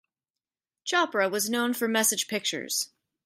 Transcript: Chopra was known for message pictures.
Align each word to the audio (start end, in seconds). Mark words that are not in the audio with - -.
Chopra 0.83 1.29
was 1.29 1.47
known 1.47 1.75
for 1.75 1.87
message 1.87 2.27
pictures. 2.27 2.89